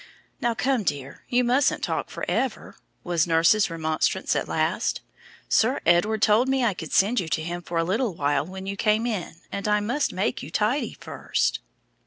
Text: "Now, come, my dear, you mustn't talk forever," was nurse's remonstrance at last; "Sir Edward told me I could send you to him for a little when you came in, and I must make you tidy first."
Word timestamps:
"Now, 0.41 0.55
come, 0.55 0.79
my 0.79 0.83
dear, 0.85 1.25
you 1.29 1.43
mustn't 1.43 1.83
talk 1.83 2.09
forever," 2.09 2.75
was 3.03 3.27
nurse's 3.27 3.69
remonstrance 3.69 4.35
at 4.35 4.47
last; 4.47 5.01
"Sir 5.47 5.79
Edward 5.85 6.23
told 6.23 6.49
me 6.49 6.65
I 6.65 6.73
could 6.73 6.91
send 6.91 7.19
you 7.19 7.27
to 7.27 7.43
him 7.43 7.61
for 7.61 7.77
a 7.77 7.83
little 7.83 8.15
when 8.15 8.65
you 8.65 8.75
came 8.75 9.05
in, 9.05 9.35
and 9.51 9.67
I 9.67 9.79
must 9.79 10.11
make 10.11 10.41
you 10.41 10.49
tidy 10.49 10.97
first." 10.99 11.59